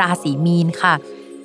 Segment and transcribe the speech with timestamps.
[0.00, 0.94] ราศีมีนค่ะ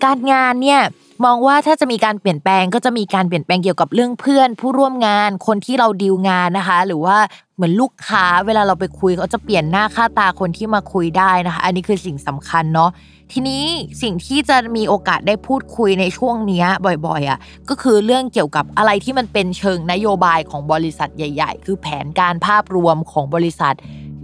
[0.03, 0.81] การงานเนี่ย
[1.25, 7.17] มองว่าถ้าจะมีการเปลี่ยนแปลงก็จะมีการเปลี่ยนแปลงเกี่ยวกับเรื่องเพื่อน ผู้ร่วมงานคนที่เราดีลงานนะคะ หรือว่า
[7.55, 12.91] เหมือนลูกค้าเวลาเราไปคุยเขาจะเปลี่ยนหน้าค่าตาคนที่มาคุยได้นะคะ อันนี้คือสิ่งสำคัญเนาะ
[13.31, 13.63] ทีนี้
[14.01, 16.65] สิ่งที่จะมีโอกาสได้พูดคุยในช่วงนี้
[17.05, 23.75] บ่อยๆอะก็คือเรื่องเกี่ยวกับอะไรที่มันเป็นเชิงนโยบายของบริษัทใหญ่ ๆ คือแผนการภาพรวมของบริษัท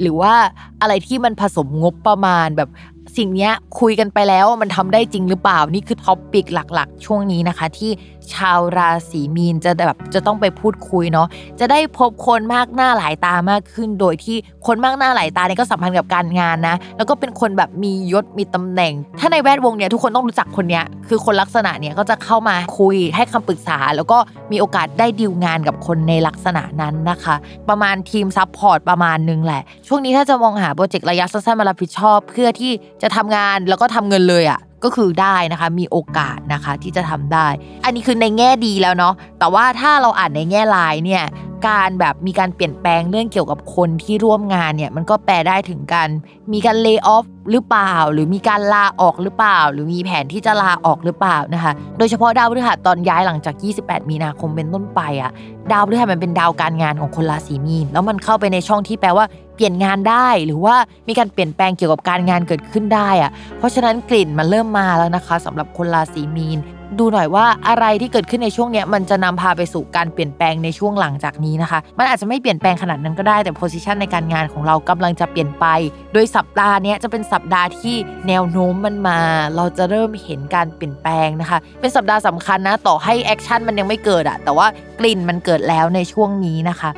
[0.01, 0.33] หรือว่า
[0.81, 2.69] อะไรที่มันผสมงบประมาณแบบ
[3.17, 7.91] สิ่งนี้คุยกันไปแล้วมันทำได้จริงหรือเปล่านี่คือท็อปปิกหลัก ๆ ช่วงนี้นะคะ ที่
[8.35, 11.27] ชาวราศีมีนจะแบบจะต้องไปพูดคุยเนาะ
[11.59, 24.17] จะได้พบคนมากหน้าหลายตามากขึ้น โดยที่คนมากหน้าหลายตาเนี่ยก็สัมพันธ์กับการงานนะ แล้วก็เป็นคนแบบมียศมีตำแหน่ง ถ้าในแวดวงเนี่ยทุกคนต้องรู้จักคนเนี้ยคือคนลักษณะเนี่ยก็จะเข้ามาคุยให้คำปรึกษา แล้วก็
[24.51, 27.35] มีโอกาสได้ดีลงานกับคนในลักษณะนั้นนะคะ
[27.69, 32.71] ประมาณทีม support ประมาณนึงแหละ ช่วงนี้ถ้าจะมองหาโปรเจกต์ระยะสั้นๆมารับผิดชอบ เพื่อที่
[33.01, 37.47] จะทำงานแล้วก็ทำเงินเลยอะ่ะ ก็คือได้นะคะมีโอกาสนะคะที่จะทำได้
[37.83, 41.23] อันนี้คือในแง่ดีแล้วเนาะแต่ว่าถ้าเราอ่านในแง่ร้ายเนี่ย
[41.67, 46.09] การแบบมีการเปลี่ยนแปลงเรื่องเกี่ยวกับคนที่ร่วมงานเนี่ยมันก็แปลได้ถึงการ
[46.53, 55.31] มีการเลิกออฟหรือเปล่า หรือมีการลาออกหรือเปล่า หรือมีแผนที่จะลาออกหรือเปล่านะคะโดยเฉพาะดาวพฤหัสตอนย้ายหลังจาก 28 มีนาคมเป็นต้นไปอะ
[55.71, 59.25] ดาวพฤหัสมันเป็นดาวการงานของคนราศีมีนแล้วมันเข้าไปในช่องที่แปลว่า
[59.57, 60.75] เปลี่ยนงานได้หรือว่า
[61.07, 66.59] มีการเปลี่ยนแปลงเกี่ยวกับการงานเกิดขึ้นได้อะเพราะฉะนั้นกลิ่นมันเริ่มมาแล้วนะคะสำหรับคนราศีมีน
[66.99, 75.65] ดูหน่อยว่าอะไรที่เกิดขึ้นในช่วงนี้มันจะนำพาไปสู่การเปลี่ยนแปลงในช่วงหลังจากนี้นะคะ มันอาจจะไม่เปลี่ยนแปลงขนาดนั้นก็ได้แต่ position ในการงานของเรากำลังจะเปลี่ยนไป
[76.13, 77.95] โดยสัปดาห์นี้จะเป็นสัปดาห์ที่
[78.27, 79.19] แนวโน้มมันมา
[79.55, 84.67] เราจะเริ่มเห็นการเปลี่ยนแปลงนะคะ เป็นสัปดาห์สำคัญนะต่อให้ action มันยังไม่เกิดอะแต่ว่า
[84.99, 86.91] กลิ่นมันเกิดแล้วในช่วงนี้นะคะ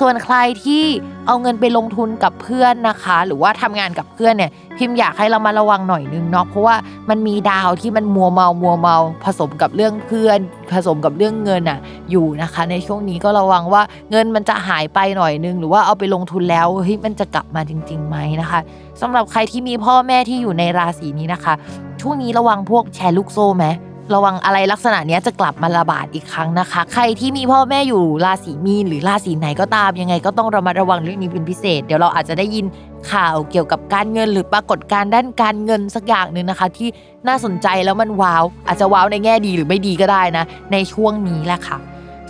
[0.00, 0.82] ส่วนใครที่
[1.26, 6.76] เอาเงินไปลงทุนกับเพื่อนนะคะ หรือว่าทำงานกับเพื่อนเนี่ยพิมพ์อยากให้เรามาระวังหน่อยนึงเนาะเพราะว่า
[7.10, 10.38] มันมีดาวที่มันมัวเมามัวเมาผสมกับเรื่องเพื่อน
[10.72, 11.78] ผสมกับเรื่องเงินอะ
[12.10, 18.60] อยู่นะคะ ในช่วงนี้ก็ระวังว่าเงินมันจะหายไปหน่อยนึง หรือว่าเอาไปลงทุนแล้วเฮ้ยมันจะกลับมาจริงๆไหมนะคะ
[19.00, 21.54] สำหรับใครที่มีพ่อแม่ที่อยู่ในราศีนี้นะคะ
[22.00, 23.66] ช่วงนี้ระวังพวกแชร์ลูกโซ่ไหม
[24.14, 32.66] ระวังอะไรลักษณะนี้จะกลับมาระบาดอีกครั้งนะคะ ใครที่มีพ่อแม่อยู่ราศีมีนหรือราศีไหนก็ตามยังไงก็ต้องระมัดระวังเรื่องนี้เป็นพิเศษ เดี๋ยวเราอาจจะได้ยิน
[33.12, 36.88] ข่าวเกี่ยวกับการเงินหรือปรากฏการณ์ด้านการเงินสักอย่างหนึ่งนะคะ ที่
[37.28, 41.78] น่าสนใจแล้วมันว้าว อาจจะว้าวในแง่ดีหรือไม่ดีก็ได้นะ ในช่วงนี้แหละค่ะ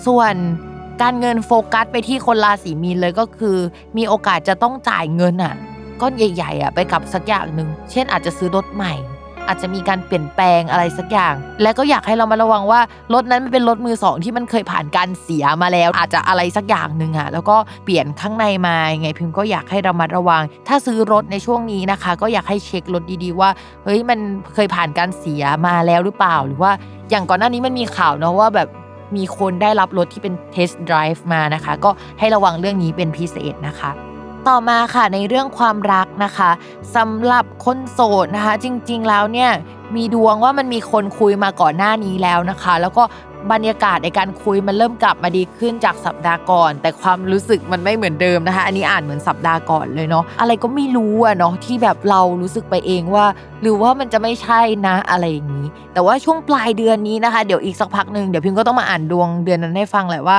[0.06, 0.34] ส่วน
[1.02, 3.56] การเงินโฟกัสไปที่คนราศีมีนเลยก็คือ
[3.96, 5.54] มีโอกาสจะต้องจ่ายเงินอะ
[6.00, 8.94] ก้อนใหญ่ๆอะไปกับสักอย่างหนึ่งเช่นอาจจะซื้อรถใหม่
[9.52, 12.80] อาจจะมีการเปลี่ยนแปลงอะไรสักอย่าง และก็อยากให้เรามาระวังว่า
[13.14, 23.50] รถนั้นมันเป็นรถมือสองที่มันเคยผ่านการเสียมาแล้ว อาจจะอะไรสักอย่างหนึ่งอะแล้วก็เปลี่ยนข้างในมาไงพิมพ์ก็อยากให้เรามาระวัง ถ้าซื้อรถในช่วงนี้นะคะ ก็อยากให้เช็ครถดีๆว่า
[23.84, 24.18] เฮ้ยมัน
[24.54, 26.72] เคยผ่านการเสียมาแล้วหรือเปล่าหรือว่า
[27.10, 28.68] อย่างก่อนหน้านี้มันมีข่าวเนาะว่าแบบ
[29.16, 33.92] มีคนได้รับรถที่เป็นเทสต์ไดรฟ์มานะคะ ก็ให้ระวังเรื่องนี้เป็นพิเศษนะคะ
[34.48, 36.50] ต่อมาค่ะในเรื่องความรักนะคะ
[36.96, 39.50] สำหรับคนโสดนะคะ จริงๆแล้วเนี่ย
[39.96, 43.02] มีดวงว่ามันมีคนคุยมาก่อนหน้านี้แล้วนะคะ แล้วก็
[43.52, 53.26] บรรยากาศในการคุยมันเริ่มกลับมาดีขึ้นจากสัปดาห์ก่อน แต่ความรู้สึกมันไม่เหมือนเดิมนะคะ อันนี้อ่านเหมือนสัปดาห์ก่อนเลยเนาะอะไรก็ไม่รู้อะเนาะที่แบบเรารู้สึกไปเองว่า
[53.62, 60.38] หรือว่ามันจะไม่ใช่นะอะไรอย่างนี้ แต่ว่าช่วงปลายเดือนนี้นะคะ เดี๋ยวอีกสักพักหนึ่งเดี๋ยวพิมก็ต้องมาอ่านดวงเดือนนั้นให้ฟังแหละว่า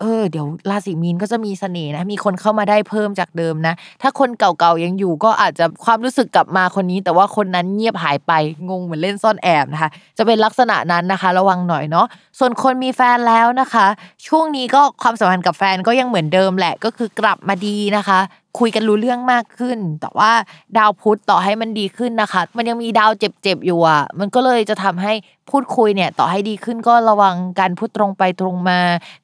[0.00, 8.32] เออเดี๋ยวราศีมีนก็จะมีเสน่ห์นะ มีคนเข้ามาได้เพิ่มจากเดิมนะ ถ้าคนเก่าๆยังอยู่ก็อาจจะความรู้สึกกลับมาคนนี้ แต่ว่าคนนั้นเงียบหายไป
[8.68, 12.06] งงเหมือนเล่นซ่อนแอบนะคะ จะเป็นลักษณะนั้นนะคะ ระวังหน่อยเนาะ
[12.38, 13.86] ส่วนคนมีแฟนแล้วนะคะ
[14.26, 18.20] ช่วงนี้ก็ความสัมพันธ์กับแฟนก็ยังเหมือนเดิมแหละก็คือกลับมาดีนะคะ
[18.58, 20.32] คุยกันรู้เรื่องมากขึ้น แต่ว่า
[20.78, 25.12] ดาวพุธต่อให้มันดีขึ้นนะคะ มันยังมีดาวเจ็บๆอยู่อะมันก็เลยจะทำให้
[25.50, 28.80] พูดคุยเนี่ย ต่อให้ดีขึ้นก็ระวังการพูดตรงไปตรงมา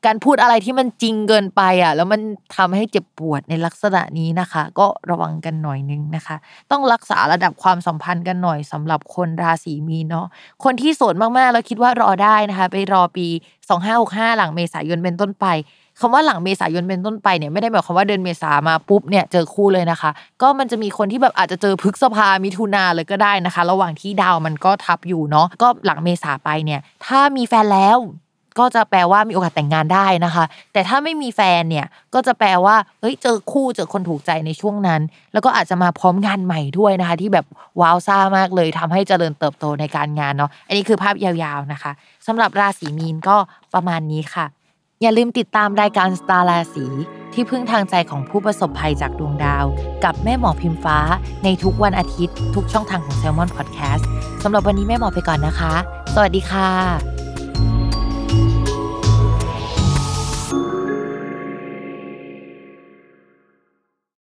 [0.07, 2.21] การพูดอะไรที่มันจริงเกินไปอะแล้วมัน
[2.57, 6.37] ทำให้เจ็บปวดในลักษณะนี้นะคะ ก็ระวังกันหน่อยนึงนะคะ
[6.71, 10.27] ต้องรักษาระดับความสัมพันธ์กันหน่อยสำหรับคนราศีมีนเนาะ
[10.65, 13.27] คนที่โสดมากๆแล้วคิดว่ารอได้นะคะ ไปรอปี
[13.83, 15.47] 2565 หลังเมษายนเป็นต้นไป
[16.01, 20.11] คำว่าหลังเมษายนเป็นต้นไปเนี่ยไม่ได้หมายความว่าเดือนเมษามาปุ๊บเนี่ยเจอคู่เลยนะคะ
[20.43, 27.99] ก็มันจะมีคนที่แบบอาจจะเจอพฤกษภามิถุนาเลยก็ได้นะคะ ระหว่างที่ดาวมันก็ทับอยู่เนาะก็หลังเมษาไปเนี่ย ถ้ามีแฟนแล้ว
[28.59, 35.01] ก็จะแปลว่ามีโอกาสแต่งงานได้นะคะ แต่ถ้าไม่มีแฟนเนี่ยก็จะแปลว่าเฮ้ยเจอคู่เจอคนถูกใจในช่วงนั้น
[35.33, 37.47] แล้วก็อาจจะมาพร้อมงานใหม่ด้วยนะคะ ที่แบบ
[37.81, 41.93] ว้าวซ่ามากเลยทำให้เจริญเติบโตในการงานเนาะอันนี้คือภาพยาวๆนะคะ
[42.27, 43.37] สำหรับราศีมีนก็
[43.75, 44.47] ประมาณนี้ค่ะ
[45.03, 46.87] อย่าลืมติดตามรายการสตาร์ราศี
[47.33, 49.65] ที่พึ่งทางใจของผู้ประสบภัยจากดวงดาว
[50.05, 50.99] กับแม่หมอพิมฟ้า
[51.45, 54.05] ในทุกวันอาทิตย์ ทุกช่องทางของ s ซ l m o n Podcast
[54.43, 55.75] สำหรับวันนี้แม่หมอไปก่อนนะคะ
[56.15, 57.12] สวัสดีค่ะ